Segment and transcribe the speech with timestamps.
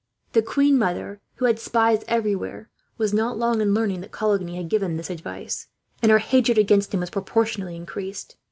[0.33, 4.67] The queen mother, who had spies everywhere, was not long in learning that Coligny had
[4.67, 5.67] given this advice,
[6.01, 8.35] and her hatred against him was proportionately increased.